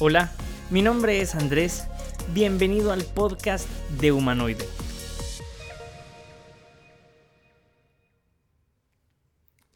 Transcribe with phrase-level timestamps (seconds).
[0.00, 0.30] Hola,
[0.70, 1.88] mi nombre es Andrés.
[2.32, 3.68] Bienvenido al podcast
[4.00, 4.64] de Humanoide.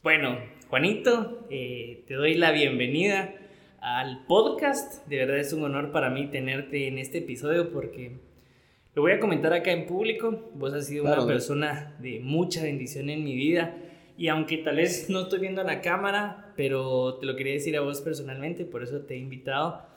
[0.00, 0.38] Bueno,
[0.69, 3.35] Juanito, eh, te doy la bienvenida
[3.80, 5.04] al podcast.
[5.08, 8.20] De verdad es un honor para mí tenerte en este episodio porque
[8.95, 10.52] lo voy a comentar acá en público.
[10.54, 13.77] Vos has sido una persona de mucha bendición en mi vida.
[14.16, 17.80] Y aunque tal vez no estoy viendo la cámara, pero te lo quería decir a
[17.80, 19.90] vos personalmente, por eso te he invitado,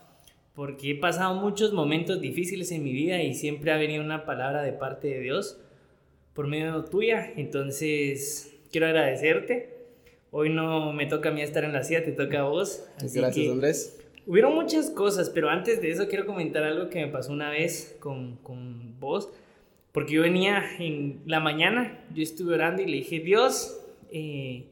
[0.56, 4.64] porque he pasado muchos momentos difíciles en mi vida y siempre ha venido una palabra
[4.64, 5.60] de parte de Dios
[6.34, 7.32] por medio tuya.
[7.36, 9.76] Entonces, quiero agradecerte
[10.38, 12.86] Hoy no me toca a mí estar en la silla, te toca a vos.
[13.00, 14.06] Gracias, Andrés.
[14.28, 17.96] Hubieron muchas cosas, pero antes de eso quiero comentar algo que me pasó una vez
[18.02, 19.30] con, con vos.
[19.94, 23.80] Porque yo venía en la mañana, yo estuve orando y le dije, Dios,
[24.12, 24.66] eh,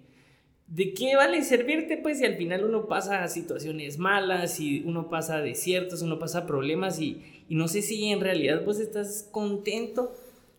[0.68, 1.98] ¿de qué vale servirte?
[1.98, 7.00] Pues si al final uno pasa situaciones malas, y uno pasa desiertos, uno pasa problemas
[7.00, 10.14] y, y no sé si en realidad vos estás contento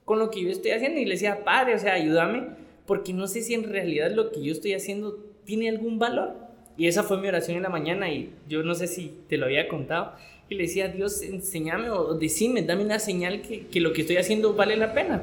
[0.04, 1.00] con lo que yo estoy haciendo.
[1.00, 2.48] Y le decía, Padre, o sea, ayúdame
[2.86, 6.34] porque no sé si en realidad lo que yo estoy haciendo tiene algún valor.
[6.76, 9.46] Y esa fue mi oración en la mañana y yo no sé si te lo
[9.46, 10.12] había contado.
[10.48, 14.16] Y le decía, Dios, enséñame o decime, dame una señal que, que lo que estoy
[14.16, 15.22] haciendo vale la pena.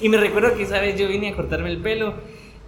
[0.00, 2.14] Y me recuerdo que esa vez yo vine a cortarme el pelo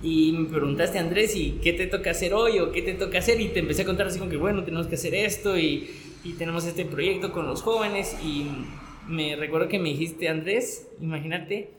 [0.02, 3.40] y me preguntaste, Andrés, ¿y qué te toca hacer hoy o qué te toca hacer?
[3.40, 5.90] Y te empecé a contar así como que, bueno, tenemos que hacer esto y,
[6.24, 8.16] y tenemos este proyecto con los jóvenes.
[8.24, 8.46] Y
[9.08, 11.70] me recuerdo que me dijiste, Andrés, imagínate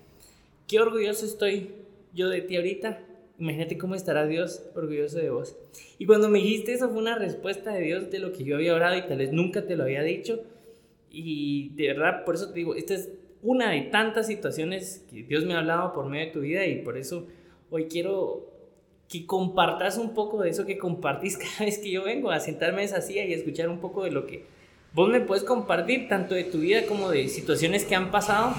[0.67, 1.71] qué orgulloso estoy
[2.13, 2.99] yo de ti ahorita,
[3.37, 5.55] imagínate cómo estará Dios orgulloso de vos.
[5.97, 8.75] Y cuando me dijiste eso fue una respuesta de Dios de lo que yo había
[8.75, 10.43] orado y tal vez nunca te lo había dicho.
[11.11, 13.09] Y de verdad, por eso te digo, esta es
[13.41, 16.81] una de tantas situaciones que Dios me ha hablado por medio de tu vida y
[16.81, 17.27] por eso
[17.71, 18.47] hoy quiero
[19.07, 22.81] que compartas un poco de eso que compartís cada vez que yo vengo a sentarme
[22.81, 24.45] en esa silla y escuchar un poco de lo que
[24.93, 28.53] vos me puedes compartir, tanto de tu vida como de situaciones que han pasado,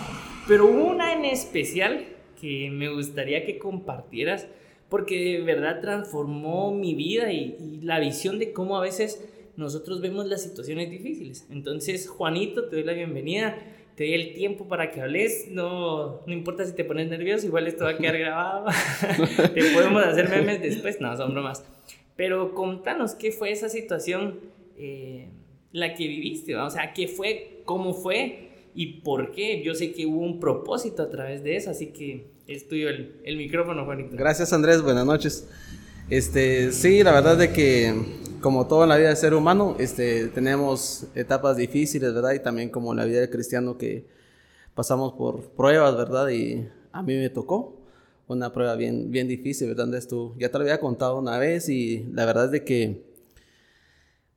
[0.46, 2.06] pero una en especial
[2.40, 4.46] que me gustaría que compartieras
[4.88, 9.24] porque de verdad transformó mi vida y, la visión de cómo a veces
[9.56, 11.46] nosotros vemos las situaciones difíciles.
[11.50, 13.56] Entonces, Juanito, te doy la bienvenida,
[13.96, 17.66] te doy el tiempo para que hables, no, no importa si te pones nervioso, igual
[17.66, 18.66] esto va a quedar grabado,
[19.54, 21.64] te podemos hacer memes después, no, son bromas.
[22.16, 24.40] Pero contanos, ¿qué fue esa situación
[24.76, 25.28] eh,
[25.72, 26.56] la que viviste?
[26.56, 27.62] O sea, ¿qué fue?
[27.64, 28.50] ¿Cómo fue?
[28.74, 29.62] y por qué.
[29.62, 33.16] Yo sé que hubo un propósito a través de eso, así que es tuyo el,
[33.24, 34.16] el micrófono, Juanito.
[34.16, 34.82] Gracias, Andrés.
[34.82, 35.48] Buenas noches.
[36.08, 37.94] Este, sí, la verdad de que
[38.40, 42.32] como todo en la vida del ser humano, este, tenemos etapas difíciles, ¿verdad?
[42.32, 44.08] Y también como en la vida del cristiano que
[44.74, 46.28] pasamos por pruebas, ¿verdad?
[46.28, 47.80] Y a mí me tocó
[48.28, 50.02] una prueba bien, bien difícil, ¿verdad?
[50.08, 53.04] Tú ya te lo había contado una vez y la verdad es de que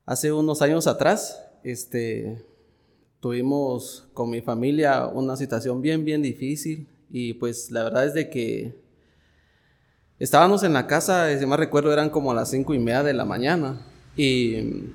[0.04, 2.44] hace unos años atrás, este,
[3.20, 8.28] tuvimos con mi familia una situación bien, bien difícil y pues la verdad es de
[8.28, 8.74] que
[10.18, 13.24] estábamos en la casa, si más recuerdo eran como las cinco y media de la
[13.24, 13.86] mañana
[14.16, 14.92] y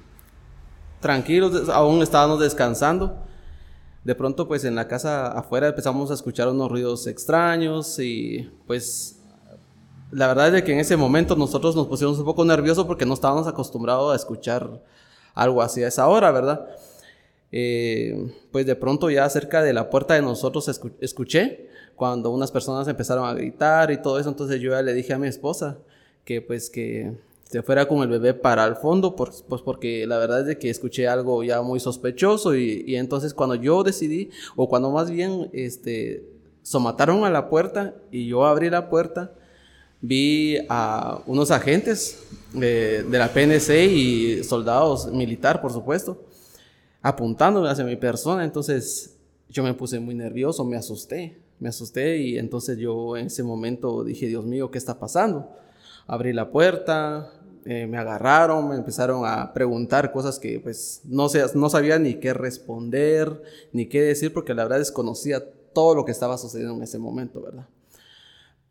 [1.00, 3.18] tranquilos, aún estábamos descansando.
[4.04, 9.20] De pronto pues en la casa afuera empezamos a escuchar unos ruidos extraños y pues
[10.12, 13.14] la verdad es que en ese momento nosotros nos pusimos un poco nerviosos porque no
[13.14, 14.82] estábamos acostumbrados a escuchar
[15.36, 16.66] algo así a esa hora, ¿verdad?
[17.52, 20.70] Eh, pues de pronto ya cerca de la puerta de nosotros
[21.02, 25.14] escuché cuando unas personas empezaron a gritar y todo eso, entonces yo ya le dije
[25.14, 25.78] a mi esposa
[26.24, 27.18] que pues que
[27.50, 30.70] se fuera con el bebé para el fondo, pues porque la verdad es de que
[30.70, 35.50] escuché algo ya muy sospechoso y, y entonces cuando yo decidí, o cuando más bien
[35.52, 36.24] este,
[36.62, 39.32] somataron a la puerta y yo abrí la puerta,
[40.00, 42.22] vi a unos agentes
[42.54, 46.24] de, de la PNC y soldados militar, por supuesto,
[47.02, 49.18] apuntándome hacia mi persona, entonces
[49.50, 54.04] yo me puse muy nervioso, me asusté, me asusté y entonces yo en ese momento
[54.04, 55.50] dije, Dios mío, ¿qué está pasando?
[56.06, 57.32] Abrí la puerta,
[57.66, 63.42] eh, me agarraron, me empezaron a preguntar cosas que pues no, sabía ni qué responder,
[63.74, 67.42] ni qué decir, porque la verdad desconocía todo lo que estaba sucediendo en ese momento,
[67.42, 67.68] ¿verdad?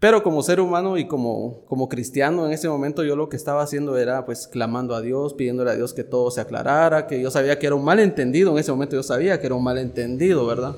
[0.00, 3.98] Pero como ser humano y como, cristiano en ese momento yo lo que estaba haciendo
[3.98, 7.58] era pues clamando a Dios, pidiéndole a Dios que todo se aclarara, que yo sabía
[7.58, 10.76] que era un malentendido, en ese momento yo sabía que era un malentendido, ¿verdad?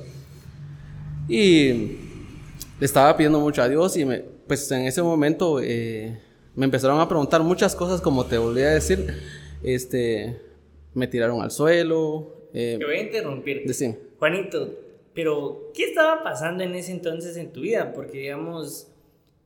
[1.28, 1.72] Y
[2.80, 4.06] le estaba pidiendo mucho a Dios y
[4.46, 6.18] pues en ese momento eh,
[6.60, 9.14] me empezaron a preguntar muchas cosas como te volví a decir,
[9.62, 10.38] este,
[10.92, 12.48] me tiraron al suelo.
[12.52, 13.62] Eh, te voy a interrumpir.
[14.18, 14.70] Juanito,
[15.14, 17.94] pero ¿qué estaba pasando en ese entonces en tu vida?
[17.94, 18.88] Porque digamos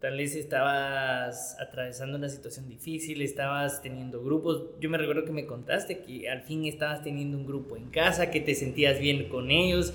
[0.01, 4.65] Tal vez estabas atravesando una situación difícil, estabas teniendo grupos.
[4.79, 8.31] Yo me recuerdo que me contaste que al fin estabas teniendo un grupo en casa,
[8.31, 9.95] que te sentías bien con ellos.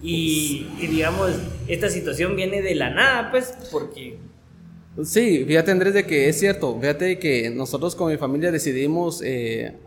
[0.00, 1.32] Y, digamos,
[1.66, 4.18] esta situación viene de la nada, pues, porque...
[5.04, 9.78] Sí, fíjate Andrés de que es cierto, fíjate que nosotros con mi familia decidimos eh,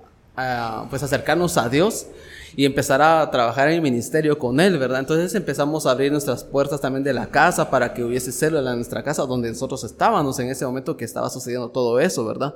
[0.90, 2.08] pues acercarnos a Dios
[2.56, 5.00] y empezar a trabajar en el ministerio con Él, ¿verdad?
[5.00, 8.78] Entonces empezamos a abrir nuestras puertas también de la casa para que hubiese célula en
[8.78, 12.56] nuestra casa donde nosotros estábamos en ese momento que estaba sucediendo todo eso, ¿verdad?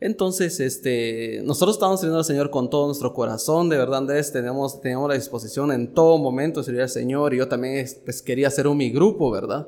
[0.00, 4.80] Entonces, este, nosotros estábamos sirviendo al Señor con todo nuestro corazón, de verdad, Andrés, teníamos,
[4.80, 8.46] teníamos la disposición en todo momento de servir al Señor y yo también pues, quería
[8.46, 9.66] hacer un mi grupo, ¿verdad?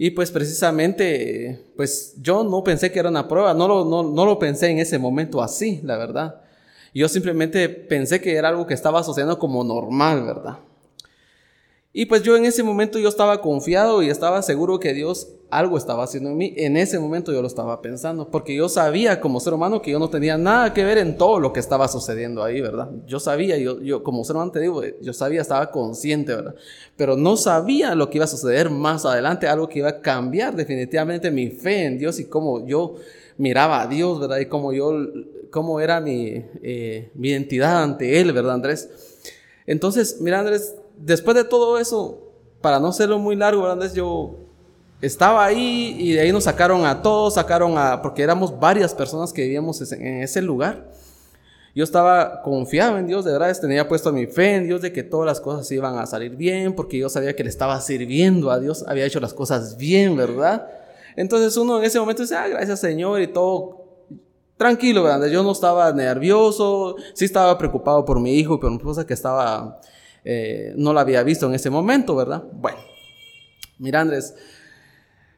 [0.00, 4.24] Y pues precisamente, pues yo no pensé que era una prueba, no lo, no, no
[4.24, 6.40] lo pensé en ese momento así, la verdad.
[6.94, 10.58] Yo simplemente pensé que era algo que estaba asociando como normal, ¿verdad?
[11.92, 15.78] Y pues yo en ese momento yo estaba confiado y estaba seguro que Dios algo
[15.78, 16.52] estaba haciendo en mí.
[16.56, 19.98] En ese momento yo lo estaba pensando, porque yo sabía como ser humano que yo
[19.98, 22.90] no tenía nada que ver en todo lo que estaba sucediendo ahí, ¿verdad?
[23.06, 26.54] Yo sabía, yo, yo como ser humano te digo, yo sabía, estaba consciente, ¿verdad?
[26.96, 30.54] Pero no sabía lo que iba a suceder más adelante, algo que iba a cambiar
[30.54, 32.96] definitivamente mi fe en Dios y cómo yo
[33.38, 34.38] miraba a Dios, ¿verdad?
[34.40, 34.94] Y cómo yo,
[35.50, 38.90] cómo era mi, eh, mi identidad ante Él, ¿verdad, Andrés?
[39.66, 43.92] Entonces, mira, Andrés, después de todo eso, para no serlo muy largo, ¿verdad?
[43.92, 44.36] Yo
[45.00, 49.32] estaba ahí y de ahí nos sacaron a todos, sacaron a, porque éramos varias personas
[49.32, 50.90] que vivíamos en ese lugar.
[51.74, 55.04] Yo estaba confiado en Dios, de verdad, tenía puesto mi fe en Dios de que
[55.04, 58.58] todas las cosas iban a salir bien, porque yo sabía que le estaba sirviendo a
[58.58, 60.66] Dios, había hecho las cosas bien, ¿verdad?
[61.14, 63.78] Entonces uno en ese momento dice, ah, gracias Señor y todo
[64.56, 65.28] tranquilo, ¿verdad?
[65.28, 69.14] Yo no estaba nervioso, sí estaba preocupado por mi hijo y por mi esposa que
[69.14, 69.80] estaba,
[70.24, 72.44] eh, no la había visto en ese momento, ¿verdad?
[72.52, 72.78] Bueno,
[73.78, 74.34] mira Andrés,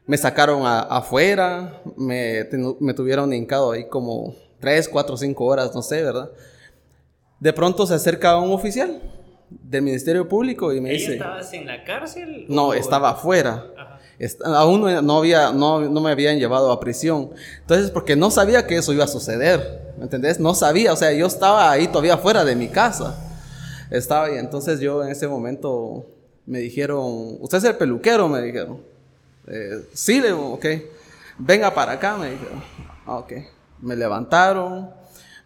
[0.05, 2.47] me sacaron afuera, me,
[2.79, 6.31] me tuvieron hincado ahí como 3, 4, 5 horas, no sé, ¿verdad?
[7.39, 9.01] De pronto se acerca un oficial
[9.49, 11.13] del Ministerio Público y me dice...
[11.13, 12.45] ¿Estabas en la cárcel?
[12.47, 13.65] No, estaba afuera.
[14.45, 17.31] aún no, había, no, no, me habían llevado a prisión.
[17.61, 19.93] Entonces, porque no sabía que eso iba a suceder.
[19.97, 20.39] ¿Me entendés?
[20.39, 20.93] No sabía.
[20.93, 23.17] O sea, yo estaba ahí todavía fuera de mi casa.
[23.91, 24.37] Estaba ahí.
[24.37, 26.05] Entonces yo en ese momento
[26.45, 28.81] me dijeron, usted es el peluquero, me dijeron.
[29.47, 30.65] Eh, sí, le ok.
[31.37, 32.63] Venga para acá, me dijeron.
[33.05, 33.33] Ah, ok.
[33.81, 34.89] Me levantaron,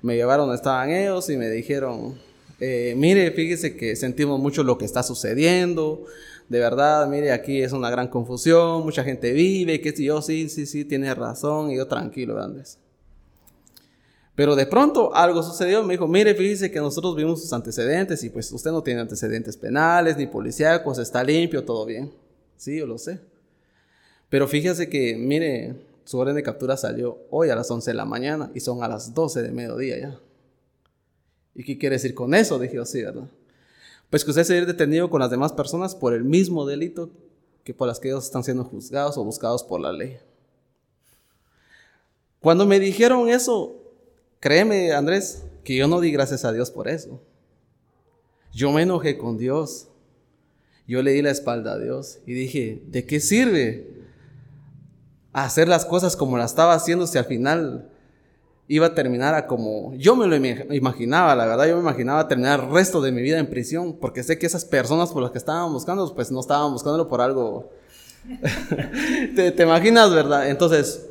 [0.01, 2.19] me llevaron donde estaban ellos y me dijeron,
[2.59, 6.05] eh, mire, fíjese que sentimos mucho lo que está sucediendo.
[6.47, 10.47] De verdad, mire, aquí es una gran confusión, mucha gente vive, que si yo sí,
[10.49, 12.77] sí, sí, tiene razón, y yo tranquilo, Andrés.
[14.35, 18.29] Pero de pronto algo sucedió, me dijo, mire, fíjese que nosotros vimos sus antecedentes y
[18.29, 22.11] pues usted no tiene antecedentes penales ni policíacos, está limpio, todo bien.
[22.57, 23.19] Sí, yo lo sé.
[24.29, 28.05] Pero fíjese que, mire, su orden de captura salió hoy a las 11 de la
[28.05, 30.19] mañana y son a las 12 de mediodía ya.
[31.55, 32.59] ¿Y qué quiere decir con eso?
[32.59, 33.29] Dije sí, ¿verdad?
[34.09, 37.09] Pues que usted se detenido con las demás personas por el mismo delito
[37.63, 40.17] que por las que ellos están siendo juzgados o buscados por la ley.
[42.39, 43.84] Cuando me dijeron eso,
[44.45, 47.19] créeme, Andrés, que yo no di gracias a Dios por eso.
[48.53, 49.87] Yo me enojé con Dios.
[50.87, 54.03] Yo le di la espalda a Dios y dije, ¿de qué sirve
[55.33, 57.89] hacer las cosas como las estaba haciendo si al final
[58.67, 60.35] iba a terminar a como yo me lo
[60.75, 64.21] imaginaba, la verdad yo me imaginaba terminar el resto de mi vida en prisión, porque
[64.21, 67.71] sé que esas personas por las que estaban buscando, pues no estaban buscándolo por algo.
[69.35, 70.47] ¿Te, ¿Te, imaginas, verdad?
[70.49, 71.07] Entonces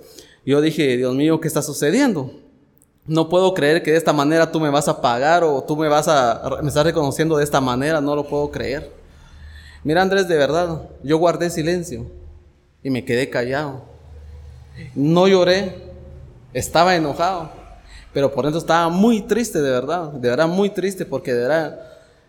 [0.47, 2.44] yo dije, Dios mío, ¿qué está sucediendo?
[3.07, 5.89] No puedo creer que de esta manera tú me vas a pagar o tú me
[5.89, 8.91] vas a, me estás reconociendo de esta manera, no lo puedo creer.
[9.83, 12.07] Mira Andrés, de verdad, yo guardé silencio
[12.83, 13.83] y me quedé callado.
[14.95, 15.93] No lloré,
[16.55, 17.51] estaba enojado,
[18.15, 21.81] pero por dentro estaba muy triste, de verdad, de verdad muy triste, porque de verdad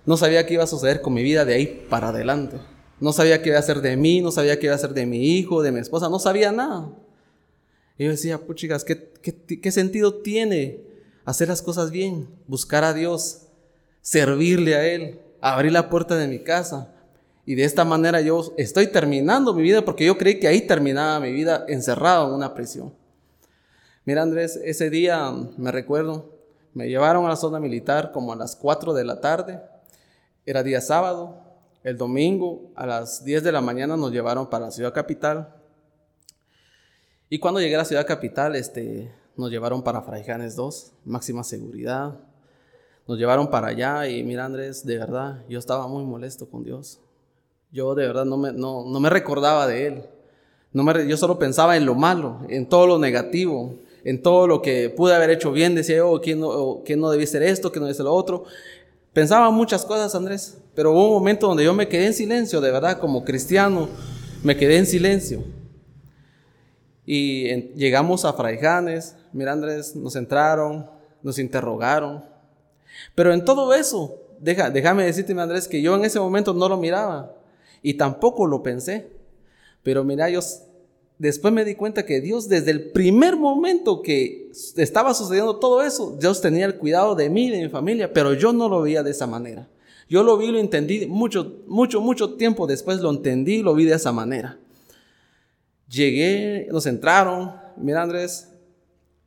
[0.06, 2.58] no sabía qué iba a suceder con mi vida de ahí para adelante.
[3.00, 5.06] No sabía qué iba a hacer de mí, no sabía qué iba a hacer de
[5.06, 6.90] mi hijo, de mi esposa, no sabía nada.
[7.98, 10.82] Y yo decía, puchigas, ¿qué, qué, qué sentido tiene
[11.24, 12.28] hacer las cosas bien?
[12.48, 13.48] Buscar a Dios,
[14.02, 16.96] servirle a Él, abrir la puerta de mi casa,
[17.46, 21.20] y de esta manera yo estoy terminando mi vida porque yo creí que ahí terminaba
[21.20, 22.94] mi vida encerrado en una prisión.
[24.04, 26.34] Mira Andrés, ese día me recuerdo,
[26.74, 29.62] me llevaron a la zona militar como a las 4 de la tarde,
[30.46, 31.40] era día sábado,
[31.84, 35.55] el domingo a las 10 de la mañana nos llevaron para la ciudad capital.
[37.30, 42.20] Y cuando llegué a la ciudad capital, este, nos llevaron para Fraijanes 2, máxima seguridad.
[43.08, 47.00] Nos llevaron para allá y mira Andrés, de verdad, yo estaba muy molesto con Dios.
[47.72, 50.04] Yo de verdad no me, no, me recordaba de Él.
[50.72, 54.62] No me, yo solo pensaba en lo malo, en todo lo negativo, en todo lo
[54.62, 55.74] que pude haber hecho bien.
[55.74, 57.72] Decía yo, ¿quién no, quién no debía ser esto?
[57.72, 58.44] ¿Quién no debía ser lo otro?
[59.14, 62.72] Pensaba muchas cosas, Andrés, pero hubo un momento donde yo me quedé en silencio, de
[62.72, 63.88] verdad, como cristiano,
[64.44, 65.44] me quedé en silencio.
[67.06, 70.90] Y llegamos a Fraijanes, mira Andrés, nos entraron,
[71.22, 72.24] nos interrogaron.
[73.14, 76.78] Pero en todo eso, deja, déjame decirte, Andrés, que yo en ese momento no lo
[76.78, 77.36] miraba
[77.82, 79.08] y tampoco lo pensé.
[79.84, 80.40] Pero mira, yo
[81.20, 86.18] después me di cuenta que Dios desde el primer momento que estaba sucediendo todo eso,
[86.20, 89.04] Dios tenía el cuidado de mí y de mi familia, pero yo no lo veía
[89.04, 89.70] de esa manera.
[90.10, 93.96] Yo lo vi, lo entendí mucho, mucho, mucho tiempo después lo entendí lo vi de
[93.96, 94.60] esa manera.
[95.88, 98.52] Llegué, nos entraron, mira Andrés,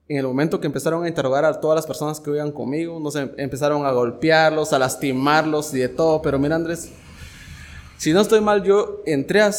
[0.08, 3.14] en el momento que empezaron a interrogar a todas las personas que iban conmigo, nos
[3.14, 6.90] em, empezaron a golpearlos, a lastimarlos y de todo, pero mira Andrés,
[7.98, 9.50] si no estoy mal, yo entré a,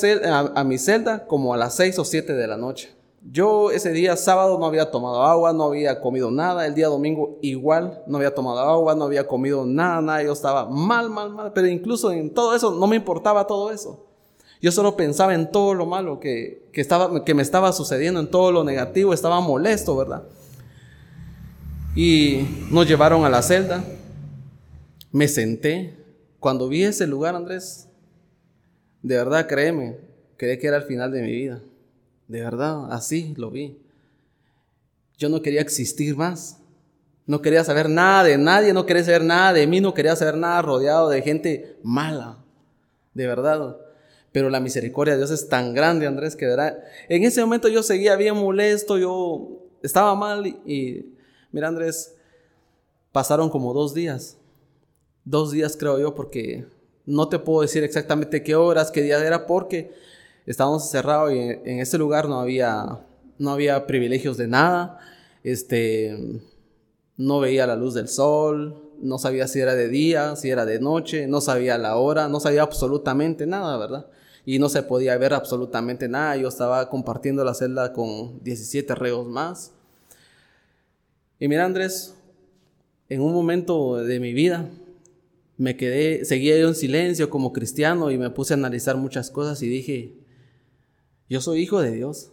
[0.55, 2.89] a, mi celda como a las 6 o 7 de la noche.
[3.21, 6.65] Yo ese día sábado no había tomado agua, no había comido nada.
[6.65, 10.23] El día domingo igual, no había tomado agua, no había comido nada, nada.
[10.23, 11.51] Yo estaba mal, mal, mal.
[11.51, 14.08] Pero incluso en todo eso, no me importaba todo eso.
[14.61, 18.29] Yo solo pensaba en todo lo malo que, que, estaba, que me estaba sucediendo, en
[18.29, 19.13] todo lo negativo.
[19.13, 20.23] Estaba molesto, ¿verdad?
[21.95, 23.83] Y nos llevaron a la celda.
[25.11, 25.97] Me senté.
[26.39, 27.87] Cuando vi ese lugar, Andrés,
[29.01, 29.97] de verdad, créeme,
[30.37, 31.61] creí que era el final de mi vida.
[32.27, 33.77] De verdad, así lo vi.
[35.17, 36.57] Yo no quería existir más.
[37.25, 40.37] No quería saber nada de nadie, no quería saber nada de mí, no quería saber
[40.37, 42.37] nada rodeado de gente mala.
[43.13, 43.77] De verdad.
[44.31, 46.45] Pero la misericordia de Dios es tan grande, Andrés, que.
[47.09, 51.13] En ese momento yo seguía bien molesto, yo estaba mal y,
[51.51, 52.15] mira, Andrés,
[53.11, 54.37] pasaron como dos días.
[55.25, 56.65] Dos días creo yo, porque
[57.05, 59.91] no te puedo decir exactamente qué horas, qué día era, porque
[60.45, 62.99] estábamos cerrados y en, ese lugar no había,
[63.37, 64.99] no había privilegios de nada.
[65.43, 66.15] Este,
[67.17, 70.79] no veía la luz del sol, no sabía si era de día, si era de
[70.79, 74.07] noche, no sabía la hora, no sabía absolutamente nada, ¿verdad?
[74.49, 76.35] Y no se podía ver absolutamente nada.
[76.35, 79.73] Yo estaba compartiendo la celda con 17 reos más.
[81.39, 82.15] Y mira, Andrés,
[83.09, 84.67] en un momento de mi vida,
[85.57, 89.61] me quedé, seguía yo en silencio como cristiano y me puse a analizar muchas cosas
[89.61, 90.15] y dije,
[91.29, 92.31] yo soy hijo de Dios.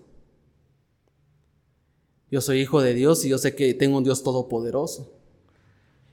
[2.30, 5.12] Yo soy hijo de Dios y yo sé que tengo un Dios todopoderoso.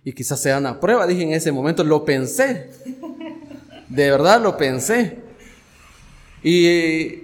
[0.04, 2.72] Y quizás sea una prueba, dije en ese momento, lo pensé.
[3.88, 5.23] De verdad lo pensé.
[6.44, 7.24] Y,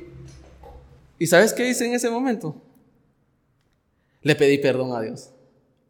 [1.19, 2.55] ¿y sabes qué hice en ese momento?
[4.21, 5.31] Le pedí perdón a Dios.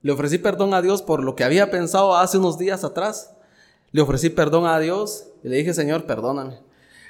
[0.01, 3.36] Le ofrecí perdón a Dios por lo que había pensado hace unos días atrás.
[3.91, 6.59] Le ofrecí perdón a Dios y le dije, Señor, perdóname.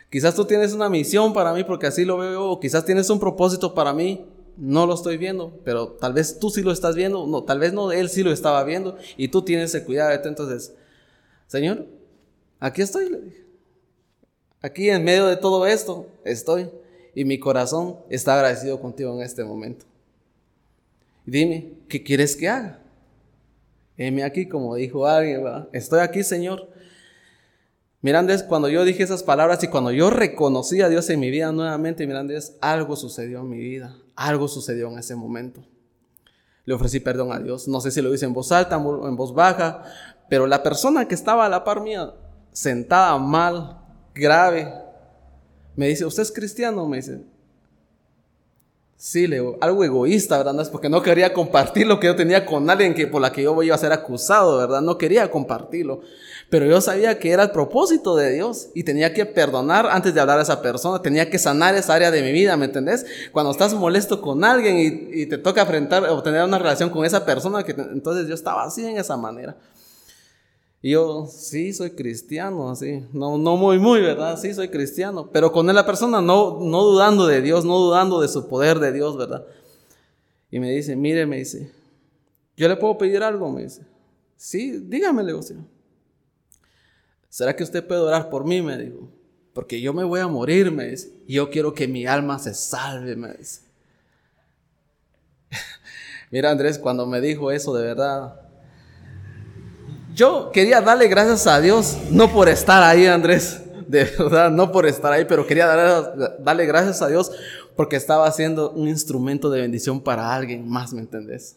[0.10, 3.20] Quizás tú tienes una misión para mí porque así lo veo, o quizás tienes un
[3.20, 4.26] propósito para mí,
[4.58, 7.74] no lo estoy viendo, pero tal vez tú sí lo estás viendo, no, tal vez
[7.74, 10.12] no, él sí lo estaba viendo y tú tienes ese cuidado.
[10.12, 10.74] Entonces,
[11.48, 11.86] Señor,
[12.60, 13.49] aquí estoy, le dije.
[14.62, 16.70] Aquí en medio de todo esto estoy
[17.16, 19.86] y mi corazón está agradecido contigo en este momento.
[21.26, 22.80] Dime, ¿qué quieres que haga?
[24.00, 26.70] heme aquí, como dijo alguien, estoy aquí, Señor.
[28.02, 31.52] Mirandés, cuando yo dije esas palabras y cuando yo reconocí a Dios en mi vida
[31.52, 35.62] nuevamente, Mirandés, algo sucedió en mi vida, algo sucedió en ese momento.
[36.64, 39.18] Le ofrecí perdón a Dios, no sé si lo hice en voz alta o en
[39.18, 39.84] voz baja,
[40.30, 42.14] pero la persona que estaba a la par mía,
[42.54, 43.79] sentada mal,
[44.14, 44.74] grave,
[45.76, 46.88] me dice, ¿usted es cristiano?
[46.88, 47.22] Me dice,
[49.02, 50.60] Sí, Leo, algo egoísta, ¿verdad?
[50.60, 53.44] es porque no quería compartir lo que yo tenía con alguien que, por la que
[53.44, 54.82] yo iba a ser acusado, ¿verdad?
[54.82, 56.02] No quería compartirlo.
[56.50, 60.20] Pero yo sabía que era el propósito de Dios y tenía que perdonar antes de
[60.20, 63.06] hablar a esa persona, tenía que sanar esa área de mi vida, ¿me entendés?
[63.32, 64.78] Cuando estás molesto con alguien
[65.14, 68.66] y, te toca enfrentar o tener una relación con esa persona, que entonces yo estaba
[68.66, 69.56] así en esa manera.
[70.82, 73.06] Y yo, sí, soy cristiano, así.
[73.12, 74.40] No, no muy, muy, ¿verdad?
[74.40, 75.30] Sí, soy cristiano.
[75.32, 78.94] Pero con la persona no, no dudando de Dios, no dudando de su poder de
[78.94, 79.46] Dios, ¿verdad?
[80.50, 81.72] Y me dice, mire, me dice,
[82.56, 83.52] ¿yo le puedo pedir algo?
[83.52, 83.86] Me dice,
[84.38, 85.42] sí, dígame, le digo,
[87.28, 88.62] ¿Será que usted puede orar por mí?
[88.62, 89.10] Me dijo.
[89.54, 91.12] Porque yo me voy a morir, me dice.
[91.28, 93.62] Y yo quiero que mi alma se salve, me dice.
[96.32, 98.49] Mira, Andrés, cuando me dijo eso, de verdad,
[100.20, 104.86] yo quería darle gracias a Dios, no por estar ahí, Andrés, de verdad, no por
[104.86, 107.32] estar ahí, pero quería darle, gracias a Dios
[107.78, 111.56] porque estaba haciendo un instrumento de bendición para alguien más, ¿me entendés?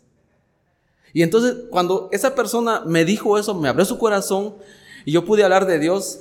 [1.12, 4.54] Y entonces cuando esa persona me dijo eso, me abrió su corazón
[5.04, 6.20] y yo pude hablar de Dios,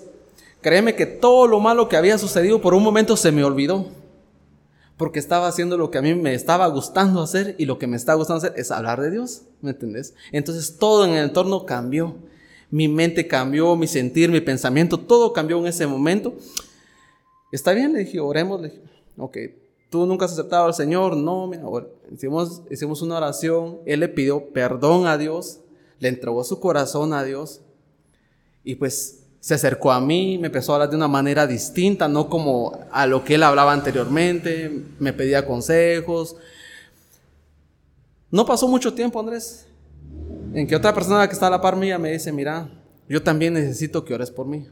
[0.62, 3.86] créeme que todo lo malo que había sucedido por un momento se me olvidó.
[4.98, 7.98] porque estaba haciendo lo que a mí me estaba gustando hacer y lo que me
[7.98, 10.14] está gustando hacer es hablar de Dios, ¿me entendés?
[10.32, 12.18] Entonces todo en el entorno cambió,
[12.72, 16.34] mi mente cambió, mi sentir, mi pensamiento, todo cambió en ese momento.
[17.52, 18.82] Está bien, le dije, oremos, le dije,
[19.18, 19.38] ok,
[19.90, 21.64] tú nunca has aceptado al Señor, no, mira,
[22.12, 25.60] hicimos, hicimos una oración, Él le pidió perdón a Dios,
[26.00, 27.62] le entregó su corazón a Dios
[28.64, 32.30] y pues se acercó a mí, me empezó a hablar de una manera distinta, no
[32.30, 36.38] como a lo que él hablaba anteriormente, me pedía consejos.
[38.30, 39.66] No pasó mucho tiempo, Andrés,
[40.54, 42.70] en que otra persona que está a la par mía me dice, mira,
[43.08, 44.68] yo también necesito que ores por mí.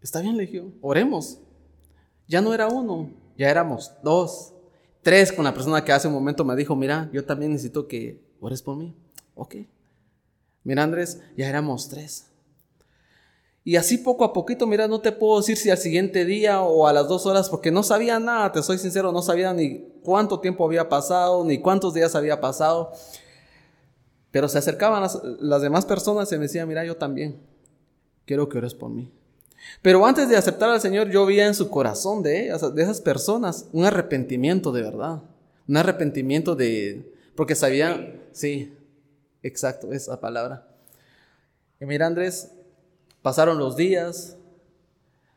[0.00, 1.40] Está bien, le oremos.
[2.26, 4.52] Ya no era uno, ya éramos dos,
[5.02, 8.22] tres con la persona que hace un momento me dijo, mira, yo también necesito que
[8.40, 8.94] ores por mí.
[9.34, 9.56] Ok.
[10.64, 12.26] Mira, Andrés, ya éramos tres.
[13.68, 16.86] Y así poco a poquito, mira, no te puedo decir si al siguiente día o
[16.86, 20.40] a las dos horas, porque no sabía nada, te soy sincero, no sabía ni cuánto
[20.40, 22.92] tiempo había pasado, ni cuántos días había pasado.
[24.30, 25.06] Pero se acercaban
[25.38, 27.42] las, demás personas y me decían, mira, yo también
[28.24, 29.12] quiero que ores por mí.
[29.82, 33.66] Pero antes de aceptar al Señor, yo vi en su corazón de, de esas personas
[33.74, 35.20] un arrepentimiento de verdad.
[35.68, 37.12] Un arrepentimiento de...
[37.36, 38.72] Porque sabían, sí,
[39.42, 40.66] Exacto, esa palabra.
[41.80, 42.50] Y mira, Andrés,
[43.22, 44.36] pasaron los días.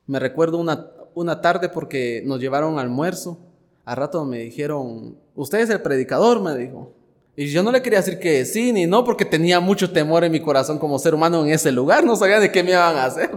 [0.07, 3.37] Me recuerdo una, una tarde porque nos llevaron almuerzo.
[3.85, 6.93] A rato me dijeron, usted es el predicador, me dijo.
[7.35, 10.31] Y yo no le quería decir que sí ni no, porque tenía mucho temor en
[10.31, 12.03] mi corazón como ser humano en ese lugar.
[12.03, 13.31] No sabía de qué me iban a hacer.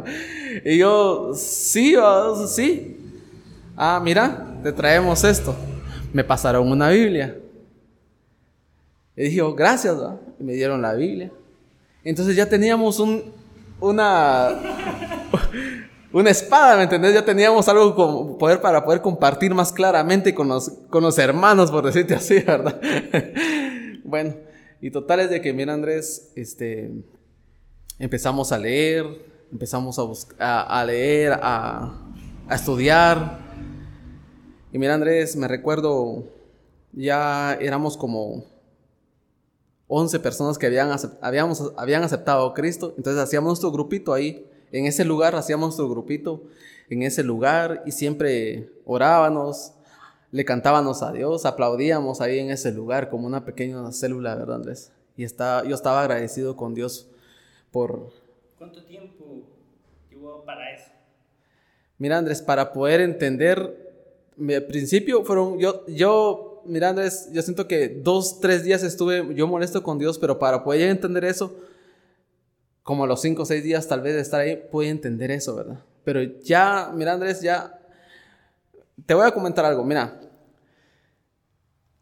[0.65, 1.97] Y yo, sí,
[2.49, 2.97] sí.
[3.77, 5.55] Ah, mira, te traemos esto.
[6.13, 7.37] Me pasaron una Biblia.
[9.17, 9.97] Y dije, gracias,
[10.39, 11.31] y me dieron la Biblia.
[12.03, 13.33] Entonces ya teníamos un,
[13.81, 14.51] una,
[16.13, 17.15] una espada, ¿me entendés?
[17.15, 21.71] Ya teníamos algo como poder para poder compartir más claramente con los, con los hermanos,
[21.71, 22.81] por decirte así, ¿verdad?
[24.05, 24.35] bueno,
[24.81, 26.91] y total es de que, mira Andrés, este,
[27.99, 29.07] empezamos a leer,
[29.51, 29.99] empezamos
[30.39, 32.01] a, a, leer, a,
[32.49, 33.39] a estudiar.
[34.73, 36.25] Y mira Andrés, me recuerdo,
[36.93, 38.45] ya éramos como
[39.89, 42.95] 11 personas que habían, habíamos, habían aceptado a Cristo.
[42.97, 46.43] Entonces hacíamos nuestro grupito ahí, en ese lugar, hacíamos nuestro grupito
[46.91, 49.73] en ese lugar y siempre orábamos,
[50.33, 54.93] le cantábamos a Dios, aplaudíamos ahí en ese lugar como una pequeña célula, ¿verdad Andrés?
[55.17, 57.09] Y está, yo estaba agradecido con Dios
[57.71, 58.11] por...
[58.59, 59.25] ¿Cuánto tiempo
[60.11, 60.91] llevó para eso?
[61.99, 63.95] Mira Andrés, para poder entender,
[64.37, 69.47] al principio fueron, yo, yo mira Andrés, yo siento que dos, tres días estuve yo
[69.47, 71.57] molesto con Dios, pero para poder entender eso,
[72.83, 75.55] como a los cinco o seis días tal vez de estar ahí, pude entender eso,
[75.55, 75.81] ¿verdad?
[76.05, 77.81] Pero ya, mira Andrés, ya,
[79.07, 80.21] te voy a comentar algo, mira,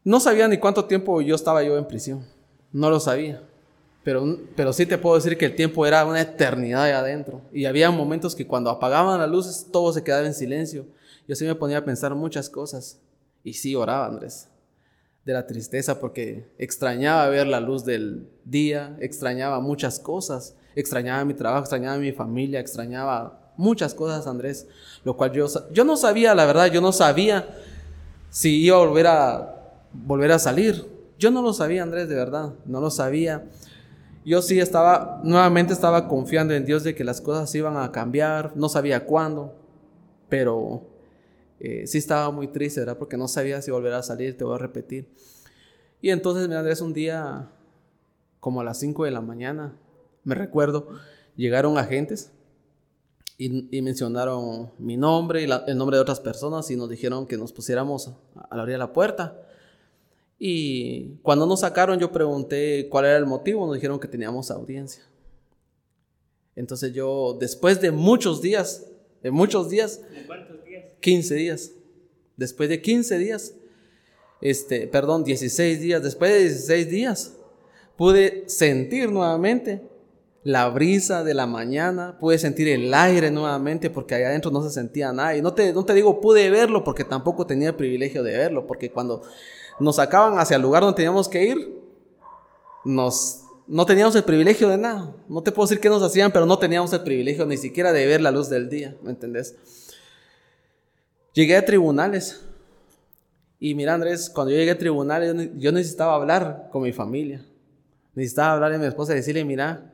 [0.05, 2.27] no sabía ni cuánto tiempo yo estaba yo en prisión,
[2.73, 3.43] no lo sabía.
[4.05, 7.41] Pero, pero sí te puedo decir que el tiempo era una eternidad ahí adentro.
[7.53, 10.87] Y había momentos que cuando apagaban las luces todo se quedaba en silencio.
[11.29, 12.99] Yo sí me ponía a pensar muchas cosas.
[13.45, 14.49] Y sí oraba, Andrés
[15.25, 21.35] de la tristeza porque extrañaba ver la luz del día, extrañaba muchas cosas, extrañaba mi
[21.35, 24.67] trabajo, extrañaba mi familia, extrañaba muchas cosas, Andrés,
[25.05, 27.49] lo cual yo, yo no sabía, la verdad, yo no sabía
[28.31, 29.53] si iba a volver a
[29.93, 30.91] volver a salir.
[31.19, 33.45] Yo no lo sabía, Andrés, de verdad, no lo sabía.
[34.25, 38.53] Yo sí estaba, nuevamente estaba confiando en Dios de que las cosas iban a cambiar,
[38.57, 39.55] no sabía cuándo,
[40.29, 40.92] pero
[41.65, 42.99] eh, sí estaba muy triste, ¿verdad?
[42.99, 45.07] Porque no sabía si volver a salir, te voy a repetir.
[46.01, 47.53] Y entonces, me Andrés, un día,
[48.41, 49.73] como a las 5 de la mañana,
[50.25, 50.89] me recuerdo,
[51.37, 52.33] llegaron agentes
[53.39, 57.53] y, mencionaron mi nombre y el nombre de otras personas y nos dijeron que nos
[57.53, 59.41] pusiéramos a la orilla de la puerta.
[60.41, 65.05] Y cuando nos sacaron, yo pregunté cuál era el motivo, nos dijeron que teníamos audiencia.
[66.57, 68.85] Entonces yo, después de muchos días,
[69.23, 70.01] de muchos días,
[71.03, 71.73] 15 días.
[72.39, 73.55] Después de 15 días,
[74.41, 77.33] este, perdón, 16 días, después de 16 días,
[77.97, 79.83] pude sentir nuevamente
[80.45, 84.71] la brisa de la mañana, pude sentir el aire nuevamente porque allá adentro no se
[84.71, 85.37] sentía nada.
[85.37, 88.67] Y no te, no te digo pude verlo porque tampoco tenía el privilegio de verlo,
[88.67, 89.23] porque cuando
[89.79, 91.83] nos sacaban hacia el lugar donde teníamos que ir,
[92.85, 95.15] nos, no teníamos el privilegio de nada.
[95.29, 98.07] No te puedo decir qué nos hacían, pero no teníamos el privilegio ni siquiera de
[98.07, 99.55] ver la luz del día, ¿me entendés?
[101.33, 102.45] Llegué a tribunales.
[103.59, 107.45] Y mira, Andrés, cuando yo llegué a tribunales, yo necesitaba hablar con mi familia.
[108.15, 109.93] Necesitaba hablar a mi esposa y decirle, mira,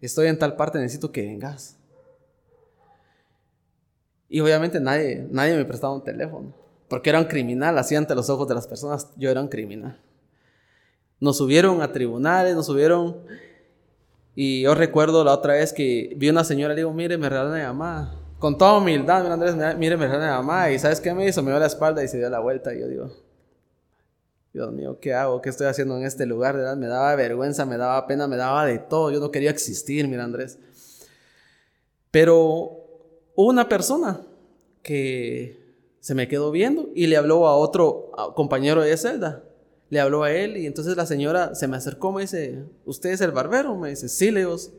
[0.00, 1.76] estoy en tal parte, necesito que vengas.
[4.28, 6.54] Y obviamente nadie, nadie me prestaba un teléfono,
[6.88, 10.00] porque era un criminal, así ante los ojos de las personas, yo era un criminal.
[11.20, 13.18] Nos subieron a tribunales, nos subieron...
[14.34, 17.28] Y yo recuerdo la otra vez que vi una señora y le digo, mire, me
[17.28, 18.21] regaló una llamada.
[18.42, 20.72] Con toda humildad, mira Andrés, mire, me una llamada.
[20.72, 21.44] Y ¿sabes qué me hizo?
[21.44, 22.74] Me dio la espalda y se dio la vuelta.
[22.74, 23.12] Y yo digo,
[24.52, 25.40] Dios mío, ¿qué hago?
[25.40, 26.56] ¿Qué estoy haciendo en este lugar?
[26.76, 29.12] Me daba vergüenza, me daba pena, me daba de todo.
[29.12, 30.58] Yo no quería existir, mira Andrés.
[32.10, 32.34] Pero
[33.36, 34.22] hubo una persona
[34.82, 39.44] que se me quedó viendo y le habló a otro compañero de celda.
[39.88, 43.20] Le habló a él y entonces la señora se me acercó, me dice, ¿usted es
[43.20, 43.76] el barbero?
[43.76, 44.72] Me dice, sí, Leos.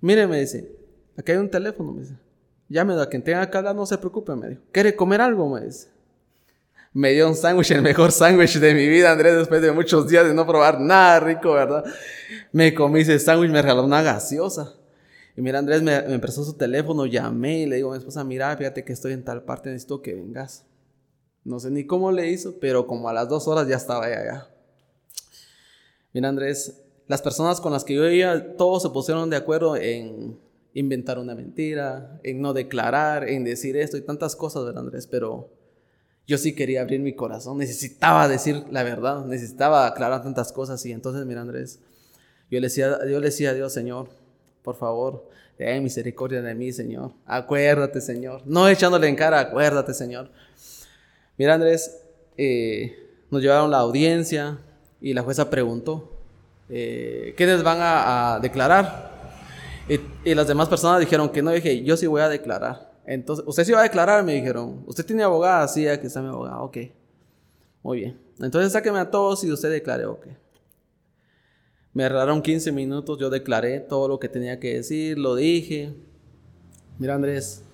[0.00, 0.74] Mire, me dice,
[1.18, 2.29] aquí hay un teléfono, me dice.
[2.70, 4.62] Llámelo a quien tenga que hablar, no se preocupe, me dijo.
[4.70, 5.48] ¿Quiere comer algo?
[5.52, 5.88] Me dice.
[6.92, 10.24] Me dio un sándwich, el mejor sándwich de mi vida, Andrés, después de muchos días
[10.24, 11.84] de no probar nada rico, ¿verdad?
[12.52, 14.74] Me comí ese sándwich, me regaló una gaseosa.
[15.36, 18.22] Y mira, Andrés me, me prestó su teléfono, llamé y le digo a mi esposa,
[18.22, 20.64] mira, fíjate que estoy en tal parte, necesito que vengas.
[21.42, 24.48] No sé ni cómo le hizo, pero como a las dos horas ya estaba allá.
[26.12, 30.38] Mira, Andrés, las personas con las que yo iba, todos se pusieron de acuerdo en
[30.74, 35.06] inventar una mentira, en no declarar, en decir esto y tantas cosas, ¿verdad, Andrés?
[35.06, 35.50] Pero
[36.26, 40.84] yo sí quería abrir mi corazón, necesitaba decir la verdad, necesitaba aclarar tantas cosas.
[40.86, 41.80] Y entonces, mira, Andrés,
[42.50, 44.08] yo le decía, yo le a Dios, Señor,
[44.62, 47.12] por favor, ten misericordia de mí, Señor.
[47.26, 48.42] Acuérdate, Señor.
[48.44, 50.30] No echándole en cara, acuérdate, Señor.
[51.36, 52.00] Mira, Andrés,
[52.36, 52.96] eh,
[53.30, 54.58] nos llevaron la audiencia
[55.00, 56.12] y la jueza preguntó,
[56.68, 59.09] eh, ¿quiénes van a, declarar?
[59.90, 61.50] Y, las demás personas dijeron que no.
[61.50, 62.92] dije, yo sí voy a declarar.
[63.04, 64.22] Entonces, ¿usted sí va a declarar?
[64.22, 65.66] Me dijeron, ¿usted tiene abogada?
[65.66, 66.62] Sí, aquí está mi abogada.
[66.62, 66.78] Ok.
[67.82, 68.20] Muy bien.
[68.38, 70.26] Entonces sáqueme a todos y usted declare, ok.
[71.92, 75.92] Me erraron 15 minutos, yo declaré todo lo que tenía que decir, lo dije.
[76.98, 77.64] Mira Andrés,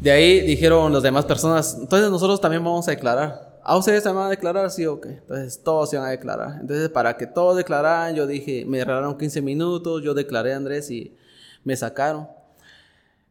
[0.00, 3.51] de ahí dijeron las demás personas, entonces nosotros también vamos a declarar.
[3.64, 4.70] ¿A ustedes también van a declarar?
[4.70, 5.06] Sí, ok.
[5.06, 6.58] Entonces todos se van a declarar.
[6.60, 11.16] Entonces para que todos declararan, yo dije, me erraron 15 minutos, yo declaré Andrés y
[11.64, 12.28] me sacaron.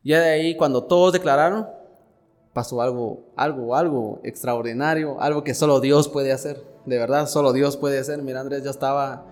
[0.04, 1.67] Ya de ahí, cuando todos declararon,
[2.54, 6.63] pasó algo, algo, algo extraordinario, algo que solo Dios puede hacer.
[6.86, 8.22] De verdad, solo Dios puede hacer.
[8.24, 9.26] Mira Andrés, yo estaba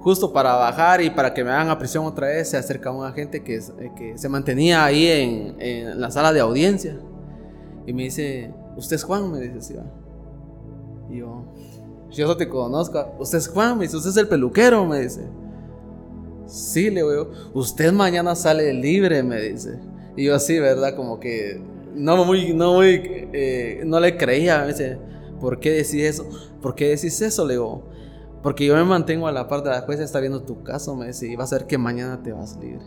[0.00, 3.04] justo para bajar y para que me hagan a prisión otra vez, se acerca un
[3.06, 7.00] agente que, eh, que se mantenía ahí en, en, la sala de audiencia.
[7.86, 9.32] Y me dice, ¿usted es Juan?
[9.32, 9.74] Me dice, sí,
[11.10, 11.44] Y yo,
[12.10, 13.14] yo no te conozco.
[13.18, 13.78] ¿Usted es Juan?
[13.78, 14.84] Me dice, ¿usted es el peluquero?
[14.86, 15.28] Me dice.
[16.46, 19.78] Sí, le digo, usted mañana sale libre, me dice.
[20.16, 20.94] Y yo así, ¿verdad?
[20.94, 21.60] Como que
[21.94, 24.60] no muy, no muy, eh, no le creía.
[24.60, 24.98] Me dice,
[25.40, 26.28] ¿por qué decís eso?
[26.60, 27.46] ¿Por qué decís eso?
[27.46, 27.84] Le digo,
[28.42, 31.06] porque yo me mantengo a la par de la jueza, está viendo tu caso, me
[31.06, 32.84] dice, y va a ser que mañana te vas libre.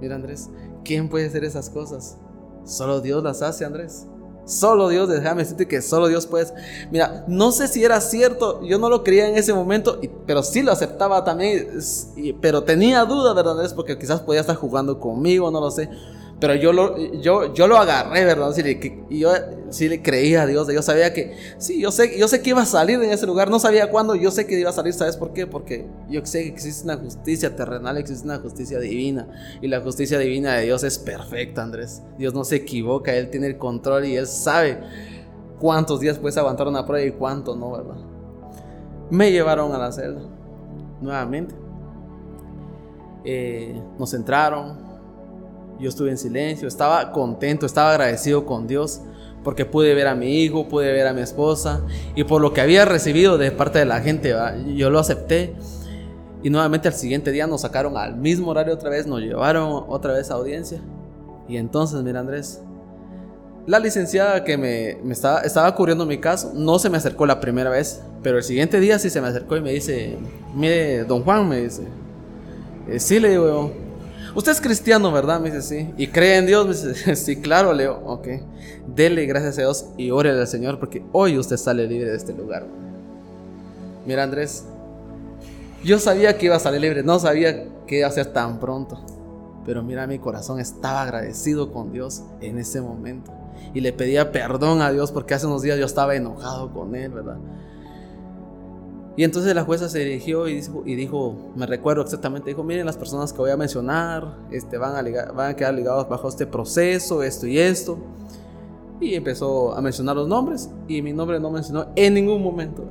[0.00, 0.50] Mira, Andrés,
[0.84, 2.18] ¿quién puede hacer esas cosas?
[2.64, 4.06] Solo Dios las hace, Andrés.
[4.46, 6.46] Solo Dios, déjame decirte que solo Dios puede.
[6.90, 10.62] Mira, no sé si era cierto, yo no lo creía en ese momento, pero sí
[10.62, 11.68] lo aceptaba también,
[12.40, 13.72] pero tenía duda, ¿verdad, Andrés?
[13.72, 15.88] Porque quizás podía estar jugando conmigo, no lo sé.
[16.40, 18.52] Pero yo lo, yo, yo lo agarré, ¿verdad?
[19.08, 19.30] y yo
[19.70, 20.68] sí le creía a Dios.
[20.72, 23.50] Yo sabía que, sí, yo sé, yo sé que iba a salir en ese lugar.
[23.50, 24.92] No sabía cuándo, yo sé que iba a salir.
[24.92, 25.46] ¿Sabes por qué?
[25.46, 29.28] Porque yo sé que existe una justicia terrenal, existe una justicia divina.
[29.62, 32.02] Y la justicia divina de Dios es perfecta, Andrés.
[32.18, 34.80] Dios no se equivoca, Él tiene el control y Él sabe
[35.58, 37.96] cuántos días puedes aguantar una prueba y cuántos no, ¿verdad?
[39.10, 40.22] Me llevaron a la celda,
[41.00, 41.54] nuevamente.
[43.24, 44.83] Eh, nos entraron,
[45.78, 49.00] yo estuve en silencio, estaba contento, estaba agradecido con Dios
[49.44, 51.82] porque pude ver a mi hijo, pude ver a mi esposa
[52.16, 54.34] y por lo que había recibido de parte de la gente,
[54.74, 55.54] yo lo acepté.
[56.42, 60.12] Y nuevamente al siguiente día nos sacaron al mismo horario otra vez, nos llevaron otra
[60.12, 60.78] vez a audiencia.
[61.48, 62.60] Y entonces, mira Andrés,
[63.66, 67.70] la licenciada que me, estaba, estaba cubriendo mi caso no se me acercó la primera
[67.70, 70.18] vez, pero el siguiente día sí se me acercó y me dice,
[70.54, 71.84] mire, don Juan, me dice,
[72.88, 73.72] eh, sí le digo,
[74.34, 75.38] Usted es cristiano, ¿verdad?
[75.40, 75.94] Me dice, sí.
[75.96, 76.66] ¿Y cree en Dios?
[76.66, 78.00] Me dice, sí, claro, Leo.
[78.04, 78.28] Ok.
[78.86, 82.32] Dele gracias a Dios y ore al Señor porque hoy usted sale libre de este
[82.32, 82.66] lugar.
[84.06, 84.64] Mira, Andrés.
[85.84, 88.98] Yo sabía que iba a salir libre, no sabía que iba a ser tan pronto.
[89.64, 93.32] Pero mira, mi corazón estaba agradecido con Dios en ese momento.
[93.72, 97.12] Y le pedía perdón a Dios porque hace unos días yo estaba enojado con Él,
[97.12, 97.36] ¿verdad?
[99.16, 102.84] Y entonces la jueza se dirigió y dijo, y dijo, me recuerdo exactamente, dijo, miren
[102.84, 106.46] las personas que voy a mencionar, este, van, a van a quedar ligados bajo este
[106.46, 107.98] proceso, esto y esto.
[109.00, 112.84] Y empezó a mencionar los nombres y mi nombre no mencionó en ningún momento.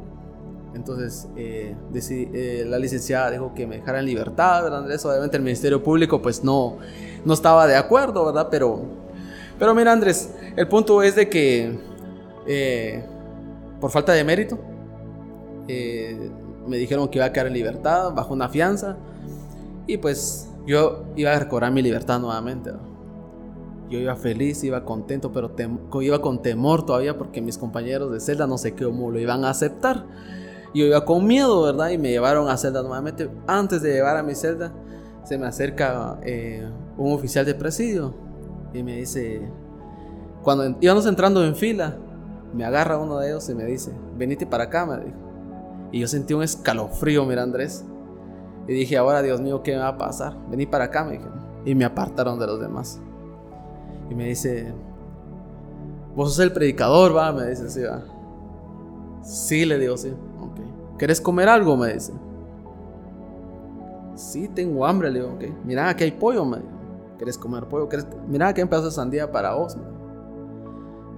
[0.74, 4.80] Entonces eh, eh, la licenciada dijo que me dejara en libertad, ¿verdad?
[4.80, 5.06] Andrés?
[5.06, 6.78] Obviamente el Ministerio Público pues no,
[7.26, 8.48] no estaba de acuerdo, ¿verdad?
[8.50, 8.82] Pero
[9.60, 11.78] Pero mira, Andrés, el punto es de que
[12.48, 13.06] eh,
[13.80, 14.58] por falta de mérito,
[15.68, 16.32] eh,
[16.68, 18.98] me dijeron que iba a quedar en libertad bajo una fianza
[19.88, 22.72] y pues yo iba a recobrar mi libertad nuevamente.
[23.90, 25.52] Yo iba feliz, iba contento, pero
[26.02, 29.50] iba con temor todavía porque mis compañeros de celda no sé cómo lo iban a
[29.50, 30.06] aceptar.
[30.74, 31.90] Yo iba con miedo, ¿verdad?
[31.90, 33.30] Y me llevaron a celda nuevamente.
[33.46, 34.74] Antes de llevar a mi celda,
[35.24, 38.16] se me acerca eh, un oficial de presidio
[38.74, 39.48] y me dice,
[40.42, 41.98] cuando íbamos entrando en fila,
[42.54, 45.18] me agarra uno de ellos y me dice, venite para acá, me dijo.
[45.94, 47.86] Y yo sentí un escalofrío, mira Andrés.
[48.68, 50.36] Y dije, ahora Dios mío, ¿qué me va a pasar?
[50.50, 51.40] Vení para acá, me dijeron.
[51.66, 53.00] Y me apartaron de los demás.
[54.10, 54.74] Y me dice,
[56.16, 58.02] vos sos el predicador, va, me dice, sí, va.
[59.22, 60.12] Sí, le digo, sí.
[60.42, 60.98] Ok.
[60.98, 61.78] ¿Querés comer algo?
[61.78, 62.12] Me dice.
[64.16, 65.44] Sí, tengo hambre, le digo, ok.
[65.64, 66.70] Mira, aquí hay pollo, me dijo.
[67.20, 67.88] ¿Querés comer pollo?
[68.28, 69.84] Mira, aquí hay un pedazo de sandía para vos, me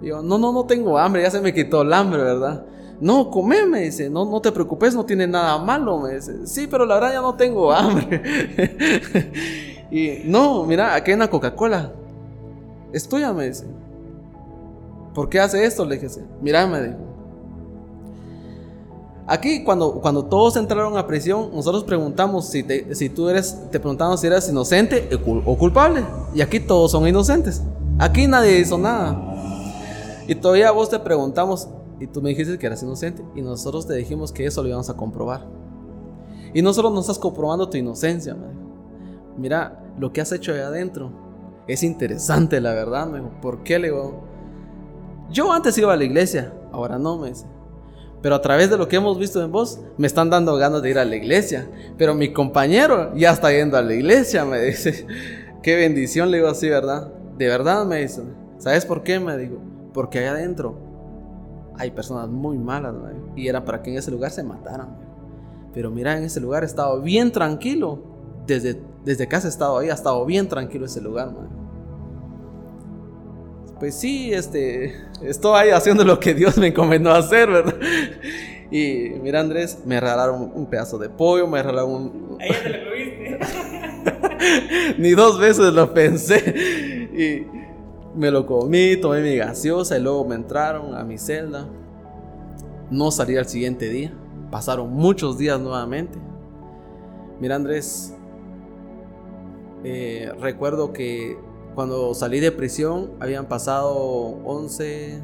[0.01, 2.65] y yo, no, no, no tengo hambre, ya se me quitó el hambre, ¿verdad?
[2.99, 6.47] No, come, me dice, no, no te preocupes, no tiene nada malo, me dice.
[6.47, 8.21] Sí, pero la verdad ya no tengo hambre.
[9.91, 11.91] y no, mira, aquí hay una Coca-Cola.
[12.93, 13.65] Es tuya, me dice.
[15.13, 15.86] ¿Por qué hace esto?
[15.86, 16.08] Le dije,
[16.41, 16.99] mira, me dijo.
[19.27, 24.21] Aquí, cuando, cuando todos entraron a prisión, nosotros preguntamos si, si tú eres, te preguntamos
[24.21, 25.10] si eres inocente
[25.45, 26.03] o culpable.
[26.34, 27.62] Y aquí todos son inocentes.
[27.97, 29.35] Aquí nadie hizo nada.
[30.27, 33.93] Y todavía vos te preguntamos, y tú me dijiste que eras inocente, y nosotros te
[33.93, 35.45] dijimos que eso lo íbamos a comprobar.
[36.53, 38.61] Y no solo nos estás comprobando tu inocencia, me dijo.
[39.38, 41.11] Mira, lo que has hecho ahí adentro
[41.67, 43.31] es interesante, la verdad, me dijo.
[43.41, 43.77] ¿Por qué?
[43.77, 44.23] Le digo,
[45.29, 47.45] yo antes iba a la iglesia, ahora no, me dice.
[48.21, 50.89] Pero a través de lo que hemos visto en vos, me están dando ganas de
[50.89, 51.69] ir a la iglesia.
[51.97, 55.05] Pero mi compañero ya está yendo a la iglesia, me dice.
[55.61, 57.11] Qué bendición, le digo así, ¿verdad?
[57.38, 58.23] De verdad, me dice.
[58.57, 59.19] ¿Sabes por qué?
[59.19, 60.75] Me digo porque ahí adentro
[61.77, 62.93] hay personas muy malas,
[63.36, 64.89] y era para que en ese lugar se mataran.
[65.73, 67.99] Pero mira, en ese lugar he estado bien tranquilo.
[68.45, 71.31] Desde, desde que has estado ahí, ha estado bien tranquilo ese lugar,
[73.79, 77.75] Pues sí, este, estoy ahí haciendo lo que Dios me encomendó hacer, ¿verdad?
[78.71, 82.38] Y mira, Andrés, me regalaron un pedazo de pollo, me regalaron un...
[82.41, 83.39] Ahí te lo viste.
[85.01, 87.08] Ni dos veces lo pensé.
[87.17, 87.64] Y
[88.15, 91.67] me lo comí, tomé mi gaseosa y luego me entraron a mi celda.
[92.89, 94.13] No salí al siguiente día.
[94.51, 96.17] Pasaron muchos días nuevamente.
[97.39, 98.15] Mira Andrés,
[99.84, 101.38] eh, recuerdo que
[101.73, 103.93] cuando salí de prisión habían pasado
[104.45, 105.21] 11,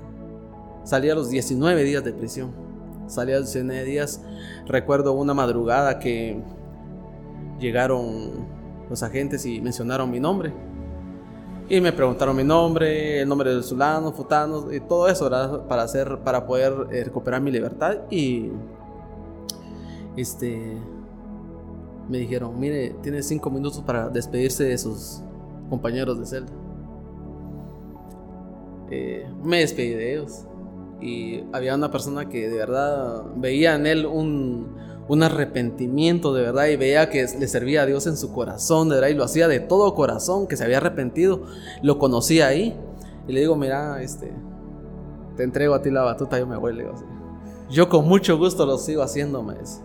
[0.83, 2.51] salí a los 19 días de prisión.
[3.07, 4.21] Salí a los 19 días.
[4.67, 6.41] Recuerdo una madrugada que
[7.59, 8.47] llegaron
[8.89, 10.51] los agentes y mencionaron mi nombre
[11.71, 15.29] y me preguntaron mi nombre, el nombre del Zulano, Futano, y todo eso,
[15.69, 17.99] Para, hacer, para poder eh, recuperar mi libertad.
[18.09, 18.51] Y
[20.17, 20.75] este,
[22.09, 25.21] me dijeron, mire, tiene cinco minutos para despedirse de sus
[25.69, 26.51] compañeros de celda.
[28.89, 30.43] Eh, me despedí de ellos.
[30.99, 34.75] Y había una persona que de verdad veía en él un,
[35.11, 38.95] un arrepentimiento de verdad y veía que le servía a Dios en su corazón, de
[38.95, 41.43] verdad, y lo hacía de todo corazón, que se había arrepentido,
[41.81, 42.79] lo conocía ahí.
[43.27, 44.31] Y le digo, mira, este,
[45.35, 46.95] te entrego a ti la batuta, yo me voy, le digo,
[47.69, 49.81] yo con mucho gusto lo sigo haciendo, me dice.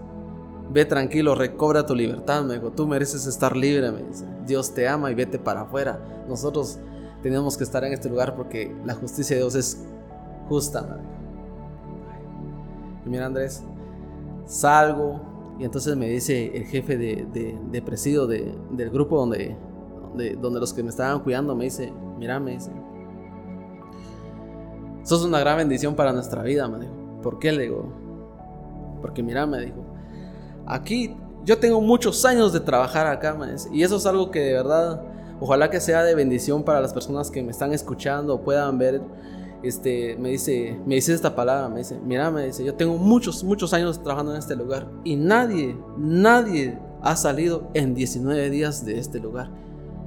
[0.70, 4.24] Ve tranquilo, recobra tu libertad, me dijo, tú mereces estar libre, me dice.
[4.46, 5.98] Dios te ama y vete para afuera.
[6.28, 6.78] Nosotros
[7.24, 9.82] tenemos que estar en este lugar porque la justicia de Dios es
[10.48, 11.00] justa.
[13.04, 13.64] Y mira, Andrés,
[14.46, 15.20] salgo
[15.58, 19.56] y entonces me dice el jefe de, de, presidio del grupo donde,
[20.38, 22.70] donde, los que me estaban cuidando, me dice, mira, me dice,
[25.02, 26.92] sos una gran bendición para nuestra vida, me dijo.
[27.22, 27.52] ¿Por qué?
[27.52, 27.90] Le digo,
[29.00, 29.82] porque mira, me dijo,
[30.66, 34.40] aquí yo tengo muchos años de trabajar acá, me dice, y eso es algo que
[34.40, 35.02] de verdad,
[35.40, 39.00] ojalá que sea de bendición para las personas que me están escuchando, puedan ver
[39.62, 43.42] este, me dice, me dice esta palabra, me dice, mira, me dice, yo tengo muchos,
[43.44, 48.98] muchos años trabajando en este lugar y nadie, nadie ha salido en 19 días de
[48.98, 49.50] este lugar.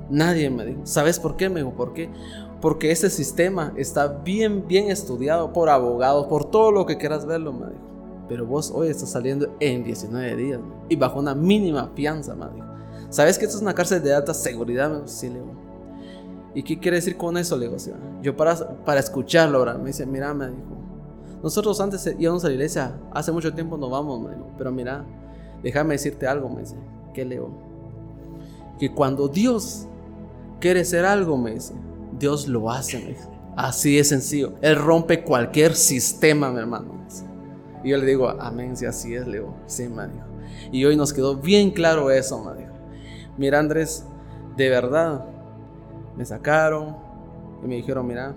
[0.10, 1.50] Nadie me dijo, ¿sabes por qué?
[1.50, 2.10] Me dijo, ¿por qué?
[2.62, 7.54] Porque este sistema está bien, bien estudiado por abogados, por todo lo que quieras verlo,
[7.54, 7.90] me dijo.
[8.28, 12.68] Pero vos hoy estás saliendo en 19 días y bajo una mínima fianza, me dijo.
[13.10, 14.90] ¿Sabes que esto es una cárcel de alta seguridad?
[14.90, 15.69] Me dijo, sí, le digo.
[16.54, 17.58] ¿Y qué quiere decir con eso?
[17.58, 17.78] Le digo,
[18.22, 20.78] yo para, para escucharlo ahora, me dice, mira, me dijo,
[21.44, 25.06] nosotros antes íbamos a la iglesia, hace mucho tiempo no vamos, me dijo, pero mira,
[25.64, 26.76] déjame decirte algo, me dice,
[27.14, 27.50] ¿qué leo?
[28.80, 29.88] Que cuando Dios
[30.60, 31.74] quiere hacer algo, me dice,
[32.18, 33.16] Dios lo hace,
[33.56, 34.54] Así es sencillo.
[34.62, 37.00] Él rompe cualquier sistema, mi hermano.
[37.84, 40.26] Y yo le digo, amén, si así es, le digo, sí, me dijo.
[40.72, 42.74] Y hoy nos quedó bien claro eso, me dijo.
[43.38, 44.06] Mira, Andrés,
[44.58, 45.26] de verdad,
[46.20, 46.98] me sacaron
[47.64, 48.36] y me dijeron, mira,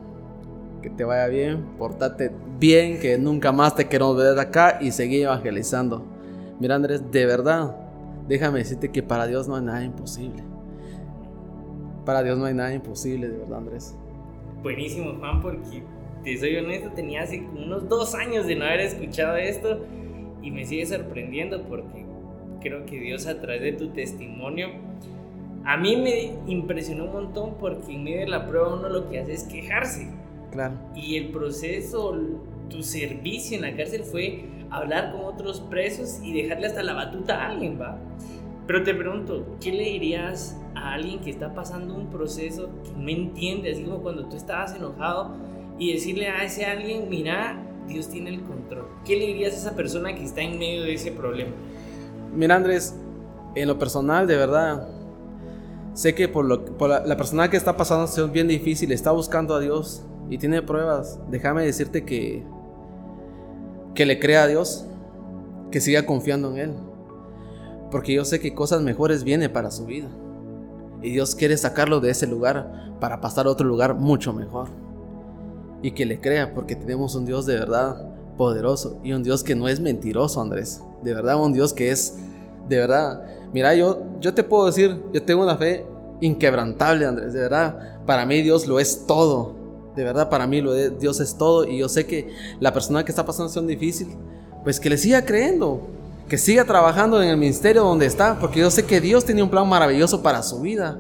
[0.82, 5.24] que te vaya bien, portate bien, que nunca más te queremos ver acá y seguir
[5.24, 6.06] evangelizando.
[6.60, 7.76] Mira, Andrés, de verdad,
[8.28, 10.44] déjame decirte que para Dios no hay nada imposible.
[12.04, 13.96] Para Dios no hay nada imposible, de verdad, Andrés.
[14.62, 15.82] Buenísimo, Juan, porque
[16.22, 19.84] te soy honesto, tenía hace unos dos años de no haber escuchado esto
[20.40, 22.06] y me sigue sorprendiendo porque
[22.60, 24.68] creo que Dios a través de tu testimonio
[25.64, 29.20] a mí me impresionó un montón porque en medio de la prueba uno lo que
[29.20, 30.08] hace es quejarse.
[30.50, 30.74] Claro.
[30.94, 32.16] Y el proceso,
[32.68, 37.42] tu servicio en la cárcel fue hablar con otros presos y dejarle hasta la batuta
[37.42, 37.98] a alguien, ¿va?
[38.66, 43.08] Pero te pregunto, ¿qué le dirías a alguien que está pasando un proceso que no
[43.08, 45.32] entiende, así como cuando tú estabas enojado,
[45.78, 48.86] y decirle a ese alguien, mira, Dios tiene el control?
[49.04, 51.52] ¿Qué le dirías a esa persona que está en medio de ese problema?
[52.34, 52.96] Mira, Andrés,
[53.54, 54.88] en lo personal, de verdad,
[55.94, 59.54] sé que por, lo, por la, persona que está pasando situación bien difícil, está buscando
[59.54, 61.18] a Dios y tiene pruebas.
[61.30, 62.44] Déjame decirte que,
[63.94, 64.86] que le crea a Dios,
[65.70, 66.74] que siga confiando en Él
[67.92, 70.08] porque yo sé que cosas mejores vienen para su vida.
[71.02, 74.68] Y Dios quiere sacarlo de ese lugar para pasar a otro lugar mucho mejor.
[75.82, 79.54] Y que le crea, porque tenemos un Dios de verdad poderoso y un Dios que
[79.54, 80.82] no es mentiroso, Andrés.
[81.02, 82.16] De verdad, un Dios que es,
[82.68, 83.22] de verdad.
[83.52, 85.84] Mira, yo, yo te puedo decir, yo tengo una fe
[86.20, 87.32] inquebrantable, Andrés.
[87.32, 89.54] De verdad, para mí Dios lo es todo.
[89.96, 91.64] De verdad, para mí lo Dios es todo.
[91.64, 92.28] Y yo sé que
[92.60, 94.16] la persona que está pasando situación difícil,
[94.64, 95.80] pues que le siga creyendo
[96.32, 99.50] que siga trabajando en el ministerio donde está, porque yo sé que Dios tiene un
[99.50, 100.98] plan maravilloso para su vida.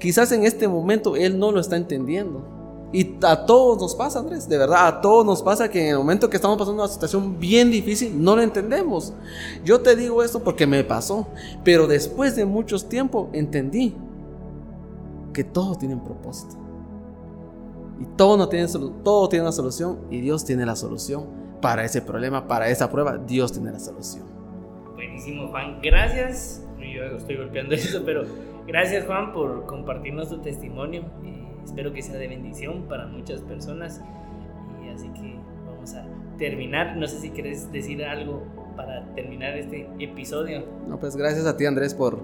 [0.00, 2.44] Quizás en este momento Él no lo está entendiendo.
[2.92, 5.98] Y a todos nos pasa, Andrés, de verdad, a todos nos pasa que en el
[5.98, 9.12] momento que estamos pasando una situación bien difícil, no lo entendemos.
[9.64, 11.26] Yo te digo esto porque me pasó,
[11.64, 13.94] pero después de mucho tiempo entendí
[15.32, 16.56] que todo tiene un propósito.
[18.00, 18.66] Y todo, no tiene,
[19.02, 21.26] todo tiene una solución y Dios tiene la solución
[21.60, 24.24] para ese problema, para esa prueba, Dios tiene la solución.
[24.94, 25.80] Buenísimo, Juan.
[25.82, 26.62] Gracias.
[26.78, 28.24] Yo estoy golpeando eso, pero
[28.66, 31.04] gracias, Juan, por compartirnos tu testimonio.
[31.66, 34.00] Espero que sea de bendición para muchas personas.
[34.82, 36.06] Y así que vamos a
[36.38, 36.96] terminar.
[36.96, 38.42] No sé si quieres decir algo
[38.76, 40.64] para terminar este episodio.
[40.88, 42.20] No, pues gracias a ti, Andrés, por,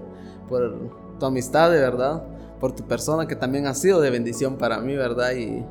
[0.47, 2.23] por tu amistad, de verdad.
[2.59, 5.33] Por tu persona que también ha sido de bendición para mí, ¿verdad?
[5.33, 5.63] Y,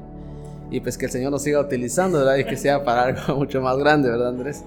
[0.71, 2.37] y pues que el Señor nos siga utilizando, ¿verdad?
[2.37, 4.63] Y que sea para algo mucho más grande, ¿verdad, Andrés?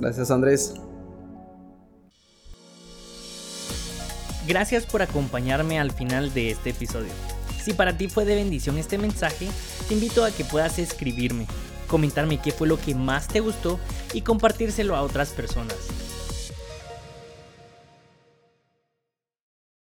[0.00, 0.74] Gracias Andrés.
[4.48, 7.12] Gracias por acompañarme al final de este episodio.
[7.62, 9.46] Si para ti fue de bendición este mensaje,
[9.86, 11.46] te invito a que puedas escribirme,
[11.86, 13.78] comentarme qué fue lo que más te gustó
[14.14, 15.76] y compartírselo a otras personas.